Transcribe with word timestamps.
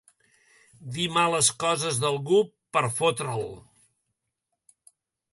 Dir 0.93 1.03
males 1.17 1.49
coses 1.63 1.99
d'algú 2.03 2.39
per 2.77 2.83
fotre'l. 3.01 3.45